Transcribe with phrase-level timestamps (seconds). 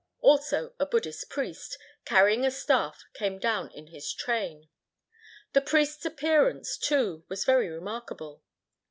[0.19, 4.67] Also a Buddhist priest, carrying a staff, came down in his train.
[5.53, 8.41] The priest's appearance, too, was very remarkable.